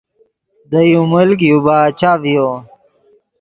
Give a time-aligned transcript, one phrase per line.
[0.69, 2.49] دے یو ملک یو باچہ ڤیو